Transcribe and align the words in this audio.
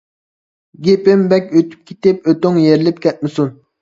گېپىم 0.87 1.27
بەك 1.33 1.53
ئۆتۈپ 1.59 1.85
كېتىپ 1.91 2.25
ئۆتۈڭ 2.33 2.59
يېرىلىپ 2.67 3.03
كەتمىسۇن. 3.05 3.55